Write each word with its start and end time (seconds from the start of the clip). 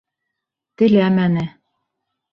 Теләмәне. 0.83 1.47